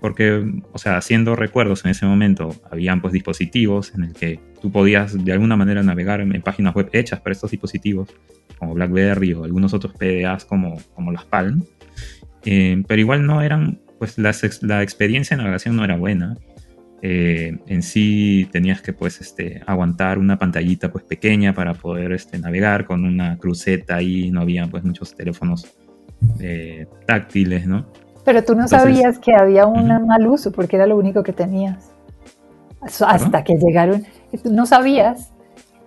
[0.00, 4.72] Porque, o sea, haciendo recuerdos en ese momento, habían pues dispositivos en el que tú
[4.72, 8.08] podías de alguna manera navegar en, páginas web hechas para estos dispositivos,
[8.58, 11.64] como BlackBerry o algunos otros PDAs como, como las Palm,
[12.44, 16.36] eh, pero igual no eran, pues la, la experiencia de navegación no era buena.
[17.02, 22.38] Eh, en sí tenías que pues este, aguantar una pantallita pues pequeña para poder este,
[22.38, 25.66] navegar con una cruceta ahí, no había pues muchos teléfonos
[26.40, 27.90] eh, táctiles, ¿no?
[28.24, 31.90] Pero tú no sabías que había un mal uso porque era lo único que tenías.
[32.80, 34.04] Hasta que llegaron,
[34.44, 35.32] no sabías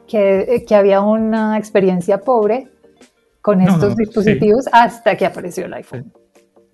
[0.07, 2.67] que, que, había una experiencia pobre
[3.41, 6.11] con estos dispositivos hasta que apareció el iPhone.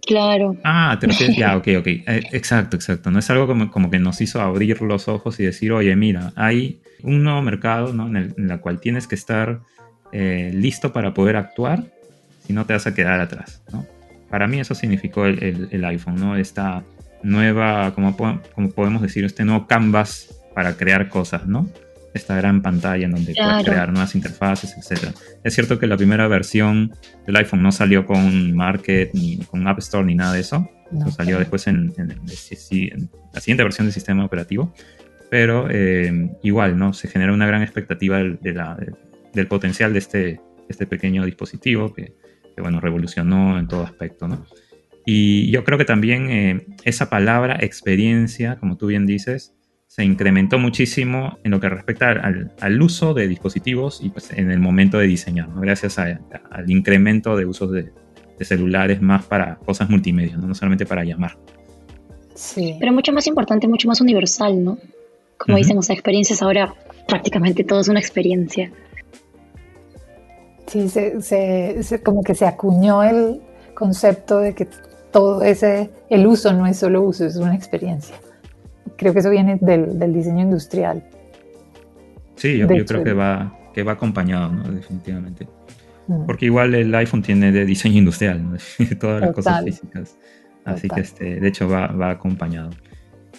[0.06, 0.56] Claro.
[0.64, 1.88] Ah, te refieres, ya, ok, ok.
[1.88, 3.12] Eh, exacto, exacto.
[3.12, 6.34] No es algo como, como, que nos hizo abrir los ojos y decir, oye, mira,
[6.36, 8.08] hay un nuevo mercado ¿no?
[8.08, 9.62] en, el, en la cual tienes que estar
[10.12, 11.86] eh, listo para poder actuar
[12.46, 13.86] si no te vas a quedar atrás, ¿no?
[14.30, 16.36] Para mí eso significó el, iPhone, ¿no?
[16.36, 16.84] Esta
[17.24, 21.70] nueva, como, como, podemos decir, este nuevo canvas para crear cosas, ¿no?
[22.14, 25.14] Esta gran pantalla en donde puedes crear nuevas interfaces, etc.
[25.44, 26.94] Es cierto que la primera versión
[27.26, 30.70] del iPhone no salió con Market, ni con App Store, ni nada de eso.
[30.92, 31.12] No.
[31.12, 31.94] salió después en,
[33.34, 34.74] la siguiente versión del sistema operativo.
[35.30, 36.94] Pero eh, igual, ¿no?
[36.94, 42.14] Se genera una gran expectativa del potencial de este, este pequeño dispositivo que
[42.62, 44.46] bueno, revolucionó en todo aspecto, ¿no?
[45.06, 49.54] Y yo creo que también eh, esa palabra experiencia, como tú bien dices,
[49.88, 54.60] se incrementó muchísimo en lo que respecta al, uso de dispositivos y pues, en el
[54.60, 55.62] momento de diseñar, ¿no?
[55.62, 56.20] gracias al
[56.68, 57.92] incremento de usos de,
[58.42, 60.54] celulares más para cosas multimedia, ¿no?
[60.54, 61.38] solamente para llamar.
[62.36, 62.76] Sí.
[62.80, 64.78] Pero mucho más importante, mucho más universal, ¿no?
[65.38, 66.74] Como dicen, o sea, experiencias ahora
[67.08, 68.72] prácticamente todo es una experiencia.
[70.70, 73.42] Sí, se, como que se acuñó el
[73.74, 74.68] concepto de que
[75.12, 78.16] todo ese, el uso no es solo uso, es una experiencia.
[78.96, 81.04] Creo que eso viene del, diseño industrial.
[82.36, 84.72] Sí, yo, creo que va, que va acompañado, ¿no?
[84.72, 85.48] definitivamente.
[86.08, 86.26] Mm.
[86.28, 88.58] Porque igual el iPhone tiene de diseño industrial, ¿no?
[89.00, 90.18] todas las cosas físicas.
[90.66, 92.70] Así que, este, de hecho, va, va acompañado.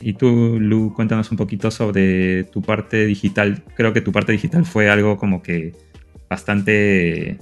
[0.00, 3.62] Y tú, Lu, cuéntanos un poquito sobre tu parte digital.
[3.76, 5.74] Creo que tu parte digital fue algo como que
[6.30, 7.36] bastante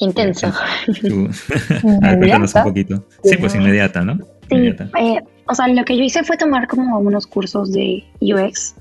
[0.00, 0.50] intenso.
[1.82, 3.06] cuéntanos un poquito.
[3.22, 4.18] Sí, pues inmediata, ¿no?
[4.48, 8.74] Sí, eh, o sea, lo que yo hice fue tomar como unos cursos de UX.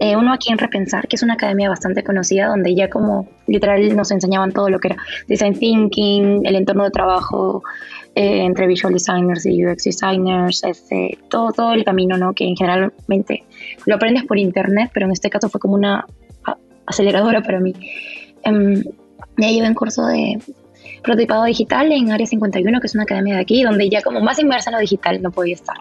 [0.00, 3.94] Eh, uno aquí en Repensar, que es una academia bastante conocida, donde ya como literal
[3.94, 4.96] nos enseñaban todo lo que era
[5.28, 7.62] design thinking, el entorno de trabajo
[8.16, 12.32] eh, entre visual designers y UX designers, este, todo, todo el camino, ¿no?
[12.32, 13.44] Que generalmente
[13.86, 16.06] lo aprendes por internet, pero en este caso fue como una
[16.86, 17.72] aceleradora para mí.
[18.44, 18.82] Um,
[19.38, 20.38] ya llevé un curso de
[21.02, 24.38] prototipado digital en Área 51, que es una academia de aquí, donde ya como más
[24.38, 25.76] inmersa en lo digital no podía estar.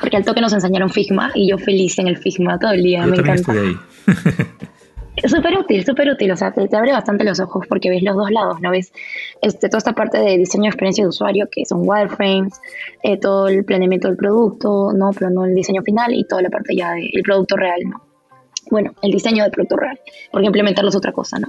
[0.00, 3.06] Porque al toque nos enseñaron Figma y yo feliz en el Figma todo el día,
[3.06, 3.52] me encanta.
[5.28, 8.30] súper útil, súper útil, o sea, te, abre bastante los ojos porque ves los dos
[8.30, 8.70] lados, ¿no?
[8.70, 8.92] Ves
[9.40, 12.60] este, toda esta parte de diseño de experiencia de usuario, que son wireframes,
[13.02, 15.10] eh, todo el planeamiento del producto, ¿no?
[15.12, 18.11] Pero no el diseño final y toda la parte ya del producto real, ¿no?
[18.72, 21.48] Bueno, el diseño del producto real, porque implementarlo es otra cosa, ¿no?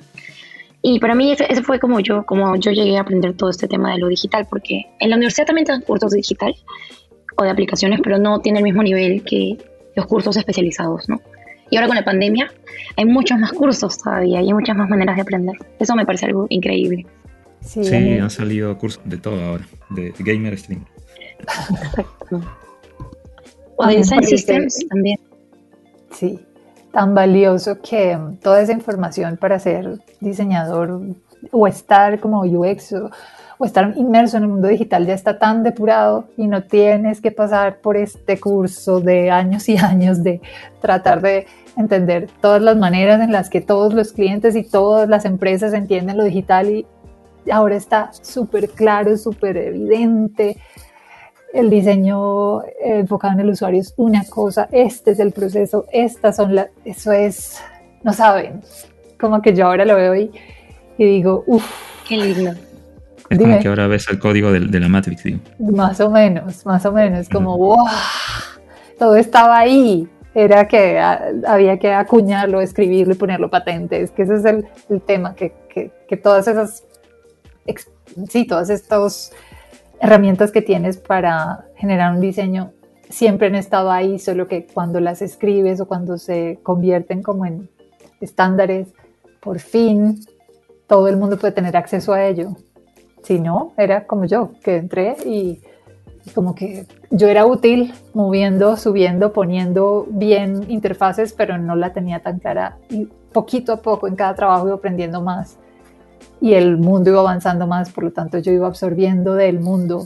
[0.81, 3.93] Y para mí ese, fue como yo, como yo llegué a aprender todo este tema
[3.93, 6.53] de lo digital, porque en la universidad también te dan cursos de digital
[7.38, 9.57] o de aplicaciones, pero no tiene el mismo nivel que
[9.95, 11.21] los cursos especializados, ¿no?
[11.69, 12.51] Y ahora con la pandemia
[12.97, 15.55] hay muchos más cursos todavía y hay muchas más maneras de aprender.
[15.79, 17.05] Eso me parece algo increíble.
[17.62, 17.88] Sí,
[18.19, 20.83] han salido cursos de todo ahora, de gamer stream.
[23.77, 25.17] o de design systems también.
[26.12, 26.38] Sí,
[26.93, 31.01] tan valioso que toda esa información para ser diseñador
[31.51, 33.10] o estar como UX o,
[33.65, 37.77] estar inmerso en el mundo digital ya está tan depurado y no tienes que pasar
[37.77, 40.41] por este curso de años y años de
[40.82, 45.25] tratar de entender todas las maneras en las que todos los clientes y todas las
[45.25, 46.86] empresas entienden lo digital y
[47.51, 50.58] ahora está súper claro, súper evidente
[51.54, 56.56] el diseño enfocado en el usuario es una cosa, este es el proceso, estas son
[56.56, 57.62] las, eso es,
[58.04, 58.62] no saben,
[59.20, 60.32] como que yo ahora lo veo y,
[60.98, 61.66] y digo, uff.
[62.08, 62.52] Qué lindo.
[63.30, 65.39] Es como que ahora ves el código de, la Matrix, digo.
[65.60, 67.78] Más o menos, más o menos, como, wow,
[69.00, 70.08] todo estaba ahí.
[70.36, 74.02] Era que había que acuñarlo, escribirlo y ponerlo patente.
[74.02, 76.84] Es que ese es el, el tema, que, que, que todas esas,
[78.30, 79.32] sí, todos estos
[80.04, 82.74] herramientas que tienes para generar un diseño
[83.10, 87.70] siempre han estado ahí, solo que cuando las escribes o cuando se convierten como en
[88.20, 88.89] estándares,
[89.42, 90.20] por fin
[90.88, 92.58] todo el mundo puede tener acceso a ello.
[93.24, 95.62] Si no, era como yo, que entré y,
[96.36, 102.39] como que yo era útil moviendo, subiendo, poniendo bien interfaces, pero no la tenía tan
[102.39, 105.58] clara y poquito a poco en cada trabajo iba aprendiendo más
[106.43, 110.03] y el mundo iba avanzando más, por lo tanto yo iba absorbiendo del mundo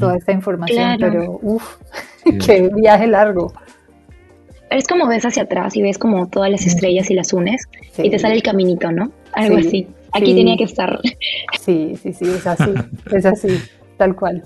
[0.00, 1.76] toda esta información, pero uff,
[2.44, 3.52] qué viaje largo.
[4.70, 8.10] Es como ves hacia atrás y ves como todas las estrellas y las unes y
[8.10, 9.12] te sale el caminito, ¿no?
[9.34, 9.86] Algo así.
[10.10, 10.98] Aquí tenía que estar.
[11.60, 12.74] Sí, sí, sí, es así,
[13.12, 13.56] es así,
[13.98, 14.42] tal cual.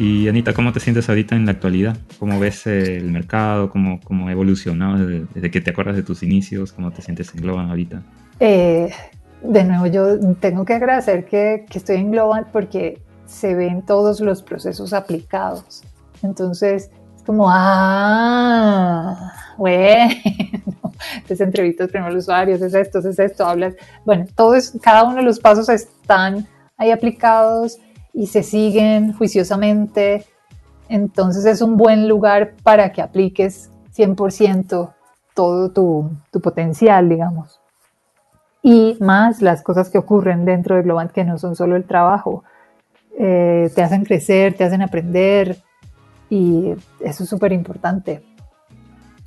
[0.00, 1.96] Y Anita, ¿cómo te sientes ahorita en la actualidad?
[2.20, 3.68] ¿Cómo ves el mercado?
[3.68, 6.72] ¿Cómo, cómo ha evolucionado desde, que te acuerdas de tus inicios?
[6.72, 8.00] ¿Cómo te sientes en Global ahorita?
[8.38, 8.92] Eh,
[9.42, 14.20] de nuevo, yo tengo que agradecer que, que, estoy en Global porque se ven todos
[14.20, 15.82] los procesos aplicados.
[16.22, 20.14] Entonces, es como, ah, bueno,
[21.16, 23.74] entonces entrevistas primero a los usuarios, es esto, es esto, hablas.
[24.04, 27.80] Bueno, todos, cada uno de los pasos están ahí aplicados
[28.18, 30.24] y se siguen juiciosamente.
[30.88, 34.92] Entonces es un buen lugar para que apliques 100%
[35.34, 37.60] todo tu, tu, potencial, digamos.
[38.60, 42.42] Y más las cosas que ocurren dentro de Globant que no son solo el trabajo.
[43.16, 45.58] Eh, te hacen crecer, te hacen aprender
[46.28, 48.24] y eso es súper importante.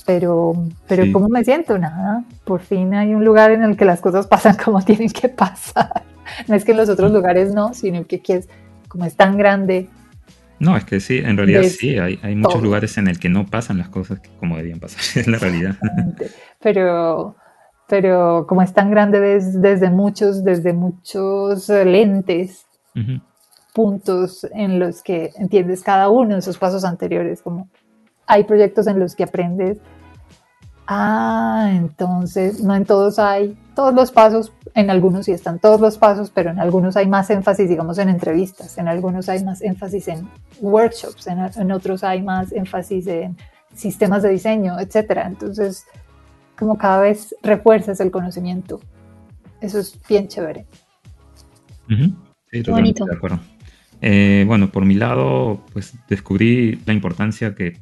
[0.06, 0.54] Pero,
[0.86, 1.78] pero ¿cómo me siento?
[1.78, 5.30] Nada, por fin hay un lugar en el que las cosas pasan como tienen que
[5.30, 6.04] pasar.
[6.50, 8.50] No es que en los otros lugares no, sino que quieres
[8.92, 9.88] como es tan grande.
[10.60, 13.46] No, es que sí, en realidad sí, hay, hay muchos lugares en el que no
[13.46, 15.76] pasan las cosas como debían pasar, es la realidad.
[16.60, 17.36] Pero,
[17.88, 22.66] pero como es tan grande desde muchos, desde muchos lentes,
[23.74, 27.70] puntos en los que entiendes cada uno de esos pasos anteriores, como
[28.28, 29.78] hay proyectos en los que aprendes
[30.94, 35.98] Ah, entonces no en todos hay todos los pasos, en algunos sí están todos los
[35.98, 40.10] pasos, pero en algunos hay más énfasis, digamos, en entrevistas, en algunos hay más énfasis
[40.10, 40.28] en
[40.60, 43.38] workshops, en, otros hay más énfasis en
[43.74, 45.28] sistemas de diseño, etcétera.
[45.28, 45.86] Entonces,
[46.60, 48.82] como cada vez refuerzas el conocimiento.
[49.62, 50.66] Eso es bien chévere.
[51.88, 53.40] Sí, totalmente de acuerdo.
[54.02, 57.78] Eh, bueno, por mi lado, pues descubrí la importancia que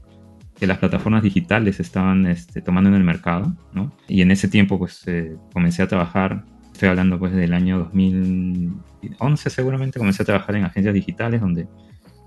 [0.60, 3.94] que las plataformas digitales estaban este, tomando en el mercado, ¿no?
[4.08, 6.44] Y en ese tiempo, pues, eh, comencé a trabajar,
[6.74, 11.68] estoy hablando, pues, del año 2011 seguramente, comencé a trabajar en agencias digitales donde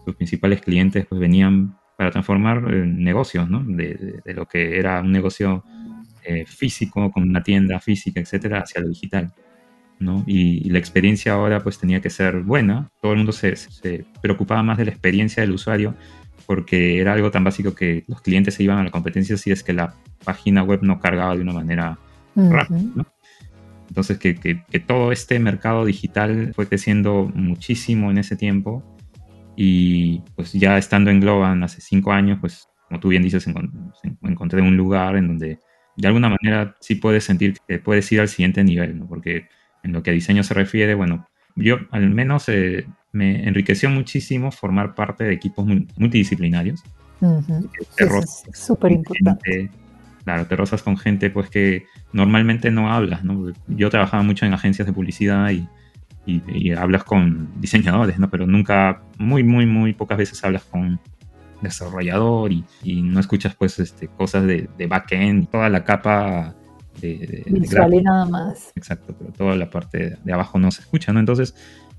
[0.04, 3.62] sus principales clientes, pues, venían para transformar eh, negocios, ¿no?
[3.64, 5.62] De, lo que era un negocio
[6.24, 9.32] eh, físico, con una tienda física, etcétera, hacia lo digital.
[10.02, 10.24] ¿No?
[10.26, 12.90] Y, la experiencia ahora pues tenía que ser buena.
[13.00, 15.94] Todo el mundo se, se, preocupaba más de la experiencia del usuario
[16.46, 19.62] porque era algo tan básico que los clientes se iban a la competencia si es
[19.62, 21.98] que la página web no cargaba de una manera
[22.34, 23.06] rápida.
[23.88, 28.82] Entonces, que, que, todo este mercado digital fue creciendo muchísimo en ese tiempo
[29.54, 33.46] y pues ya estando en Globan hace cinco años, pues como tú bien dices,
[34.22, 35.58] encontré un lugar en donde
[35.96, 39.06] de alguna manera sí puedes sentir que puedes ir al siguiente nivel, ¿no?
[39.06, 39.48] porque
[39.82, 44.50] en lo que a diseño se refiere, bueno, yo al menos eh, me enriqueció muchísimo
[44.50, 45.66] formar parte de equipos
[45.96, 46.82] multidisciplinarios.
[47.98, 49.70] es súper importante.
[50.24, 53.52] Claro, te rozas con gente pues que normalmente no hablas, ¿no?
[53.66, 55.68] Yo trabajaba mucho en agencias de publicidad y,
[56.76, 58.30] hablas con diseñadores, ¿no?
[58.30, 61.00] Pero nunca, muy, muy, muy pocas veces hablas con
[61.60, 62.64] desarrollador y,
[63.02, 66.54] no escuchas pues este, cosas de, de backend, toda la capa
[67.00, 68.72] de, visual y nada más.
[68.76, 71.20] Exacto, pero toda la parte de abajo no se escucha, ¿no?
[71.20, 71.54] Entonces,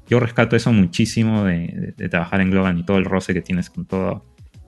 [0.08, 3.86] yo rescato eso muchísimo de, trabajar en Globan y todo el roce que tienes con
[3.86, 4.26] todo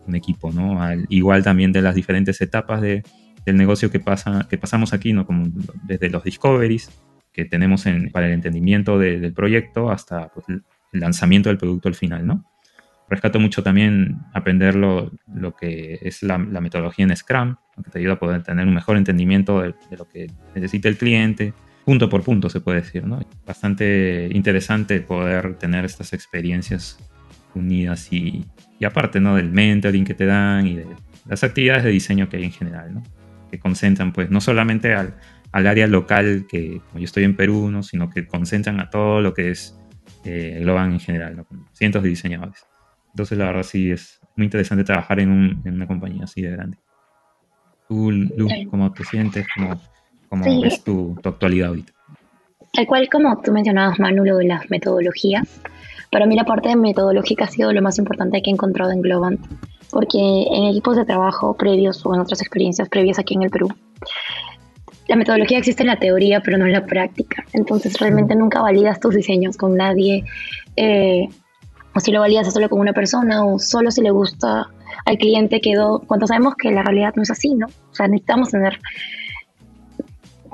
[0.08, 0.80] un equipo, ¿no?
[1.10, 3.02] igual también de las diferentes etapas de,
[3.46, 5.26] del negocio que, pasa, que pasamos aquí, ¿no?
[5.26, 5.48] Como
[5.84, 6.92] desde los discoveries
[7.34, 11.96] que tenemos en, para el entendimiento del proyecto hasta pues, el lanzamiento del producto al
[11.96, 12.46] final, ¿no?
[13.10, 18.14] Rescato mucho también aprender lo, lo que es la, metodología en Scrum, que te ayuda
[18.14, 21.54] a poder tener un mejor entendimiento de, de lo que necesita el cliente,
[21.86, 23.20] punto por punto, se puede decir, ¿no?
[23.46, 26.98] Bastante interesante poder tener estas experiencias
[27.54, 28.46] unidas y,
[28.80, 29.36] y aparte, ¿no?
[29.36, 30.88] Del mentoring que te dan y de
[31.28, 33.04] las actividades de diseño que hay en general, ¿no?
[33.52, 35.16] Que concentran, pues, no solamente al,
[35.52, 37.84] al área local, que como yo estoy en Perú, ¿no?
[37.84, 39.80] Sino que concentran a todo lo que es
[40.26, 41.48] eh, Globan en general, ¿no?
[41.74, 42.66] Cientos de diseñadores.
[43.16, 46.52] Entonces, la verdad, sí es muy interesante trabajar en, un, en una compañía así de
[46.52, 46.78] grande.
[47.88, 49.48] Tú, Lu, ¿cómo te sientes?
[49.56, 49.80] ¿Cómo,
[50.28, 51.94] ¿Cómo ves tu, actualidad ahorita?
[52.74, 55.62] Tal cual como tú mencionabas, Manu, lo de las metodologías.
[56.12, 59.40] Para mí la parte metodológica ha sido lo más importante que he encontrado en Globant,
[59.92, 63.70] porque en equipos de trabajo previos o en otras experiencias previas aquí en el Perú,
[65.08, 67.46] la metodología existe en la teoría, pero no en la práctica.
[67.54, 70.26] Entonces realmente nunca validas tus diseños con nadie,
[70.76, 71.30] eh,
[71.96, 74.68] o si lo validas solo con una persona, o solo si le gusta
[75.06, 77.68] al cliente quedó, cuando sabemos que la realidad no es así, ¿no?
[77.68, 78.80] O sea, necesitamos tener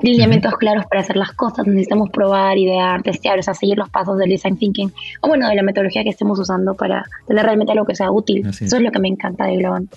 [0.02, 4.18] lineamientos claros para hacer las cosas, necesitamos probar, idear, testear, o sea, seguir los pasos
[4.18, 7.86] del design thinking, o bueno, de la metodología que estemos usando para tener realmente algo
[7.86, 8.46] que sea útil.
[8.46, 9.92] Eso es lo que me encanta de Globant.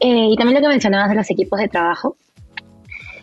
[0.00, 2.16] Eh, y también lo que mencionabas de los equipos de trabajo.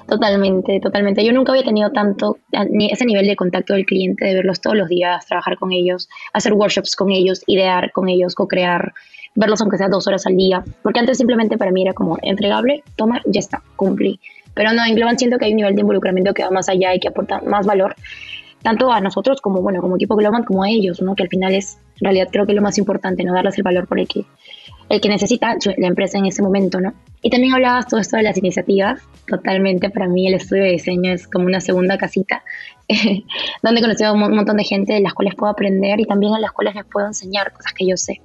[0.08, 1.26] Totalmente, totalmente.
[1.26, 4.88] Yo nunca había tenido tanto, ese nivel de contacto del cliente, de verlos todos los
[4.88, 8.94] días, trabajar con ellos, hacer workshops con ellos, idear con ellos, co-crear,
[9.34, 10.64] verlos aunque sea dos horas al día.
[10.84, 14.20] Porque antes simplemente para mí era como entregable, toma, ya está, cumplí.
[14.54, 16.94] Pero no, en Globan siento que hay un nivel de involucramiento que va más allá
[16.94, 17.96] y que aporta más valor,
[18.62, 21.16] tanto a nosotros como, bueno, como equipo Globan, como a ellos, ¿no?
[21.16, 23.34] Que al final es, en realidad creo que lo más importante, ¿no?
[23.34, 24.24] Darles el valor por el que,
[24.96, 26.94] el que necesita la empresa en ese momento, ¿no?
[27.22, 29.02] Y también hablabas todo esto de las iniciativas.
[29.28, 32.44] Totalmente, para mí el estudio de diseño es como una segunda casita,
[33.64, 36.34] donde he conocido a un montón de gente de las cuales puedo aprender y también
[36.34, 38.22] a las cuales les puedo enseñar cosas que yo sé.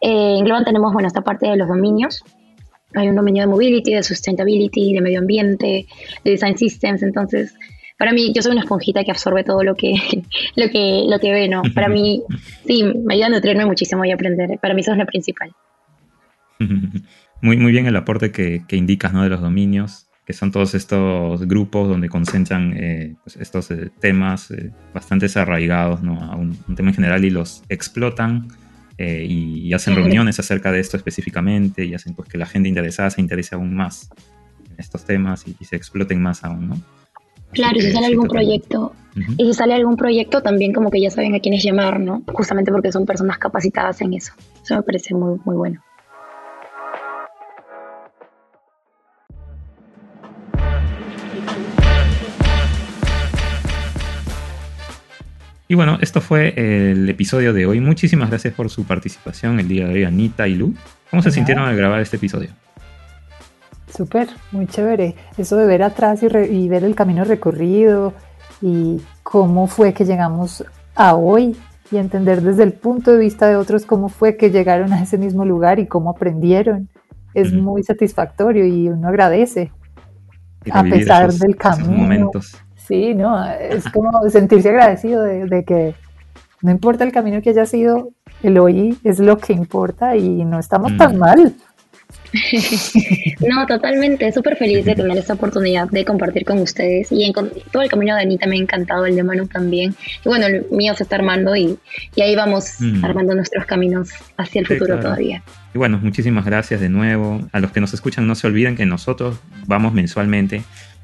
[0.00, 2.24] Eh, en Globan tenemos, bueno, esta parte de los dominios,
[2.94, 5.86] hay un dominio de mobility, de sustainability, de medio ambiente,
[6.24, 7.54] de design systems, entonces
[8.00, 9.94] para mí yo soy una esponjita que absorbe todo lo que
[10.56, 11.62] lo que lo que ve, ¿no?
[11.74, 12.22] Para mí
[12.66, 14.58] sí, me ayuda a nutrirme muchísimo y aprender.
[14.58, 15.52] Para mí eso es lo principal.
[17.42, 19.22] Muy, muy bien el aporte que, que indicas, ¿no?
[19.22, 24.50] De los dominios, que son todos estos grupos donde concentran eh, pues estos eh, temas
[24.50, 26.22] eh, bastante arraigados, ¿no?
[26.22, 28.48] A un, un, tema en general y los explotan
[28.98, 33.22] y, hacen reuniones acerca de esto específicamente y hacen pues que la gente interesada se
[33.22, 34.10] interese aún más
[34.70, 36.82] en estos temas y, se exploten más aún, ¿no?
[37.52, 38.92] claro, y si sale algún proyecto,
[39.38, 42.22] y si sale algún proyecto también como que ya saben a quiénes llamar, ¿no?
[42.32, 44.34] Justamente porque son personas capacitadas en eso.
[44.62, 45.82] Eso me parece muy, muy bueno.
[55.70, 57.80] Y bueno, esto fue el episodio de hoy.
[57.80, 60.74] Muchísimas gracias por su participación el día de hoy, Anita y Lu.
[61.08, 62.50] ¿Cómo se sintieron al grabar este episodio?
[63.86, 65.14] Súper, muy chévere.
[65.38, 68.14] Eso de ver atrás y, y, ver el camino recorrido
[68.60, 70.64] y cómo fue que llegamos
[70.96, 71.56] a hoy
[71.92, 75.18] y entender desde el punto de vista de otros cómo fue que llegaron a ese
[75.18, 76.88] mismo lugar y cómo aprendieron.
[77.32, 79.70] Es muy satisfactorio y uno agradece
[80.72, 81.92] a pesar del camino.
[81.92, 82.60] momentos.
[82.86, 85.94] Sí, no, es como sentirse agradecido de, que
[86.62, 88.10] no importa el camino que haya sido,
[88.42, 91.54] el hoy es lo que importa y no estamos tan mal.
[93.48, 97.82] no, totalmente, súper feliz de tener esta oportunidad de compartir con ustedes y en, todo
[97.82, 99.94] el camino de Anita me ha encantado, el de Manu también.
[100.24, 101.78] Y bueno, el mío se está armando y,
[102.14, 103.04] y ahí vamos mm.
[103.04, 105.42] armando nuestros caminos hacia el futuro todavía.
[105.74, 107.40] Y bueno, muchísimas gracias de nuevo.
[107.52, 110.62] A los que nos escuchan, no se olviden que nosotros vamos mensualmente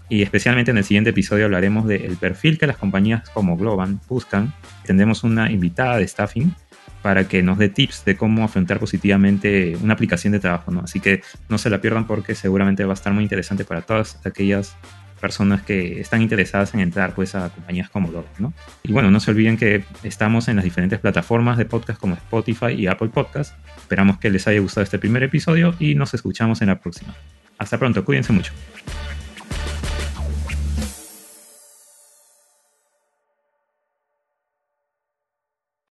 [0.08, 4.52] y especialmente en el siguiente episodio hablaremos del perfil que las compañías como Globan buscan.
[4.84, 6.54] Tendremos una invitada de staffing
[7.02, 10.80] para que nos dé tips de cómo afrontar positivamente una aplicación de trabajo, ¿no?
[10.80, 14.18] Así que no se la pierdan porque seguramente va a estar muy interesante para todas
[14.24, 14.76] aquellas
[15.20, 18.52] personas que están interesadas en entrar pues a compañías como Globo, ¿no?
[18.82, 22.72] Y bueno, no se olviden que estamos en las diferentes plataformas de podcast como Spotify
[22.76, 23.54] y Apple Podcast.
[23.78, 27.14] Esperamos que les haya gustado este primer episodio y nos escuchamos en la próxima.
[27.58, 28.52] Hasta pronto, cuídense mucho.